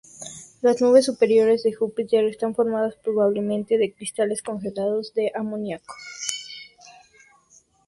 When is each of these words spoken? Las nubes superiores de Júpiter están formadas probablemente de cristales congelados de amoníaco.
Las 0.63 0.81
nubes 0.81 1.05
superiores 1.05 1.61
de 1.61 1.73
Júpiter 1.73 2.25
están 2.25 2.55
formadas 2.55 2.95
probablemente 2.95 3.77
de 3.77 3.93
cristales 3.93 4.41
congelados 4.41 5.13
de 5.13 5.31
amoníaco. 5.35 5.93